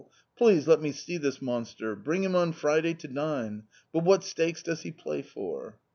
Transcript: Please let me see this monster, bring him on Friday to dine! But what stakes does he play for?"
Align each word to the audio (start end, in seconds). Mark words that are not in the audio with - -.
Please 0.35 0.67
let 0.67 0.81
me 0.81 0.91
see 0.91 1.17
this 1.19 1.43
monster, 1.43 1.95
bring 1.95 2.23
him 2.23 2.33
on 2.35 2.53
Friday 2.53 2.95
to 2.95 3.07
dine! 3.07 3.65
But 3.93 4.03
what 4.03 4.23
stakes 4.23 4.63
does 4.63 4.81
he 4.81 4.89
play 4.89 5.21
for?" 5.21 5.77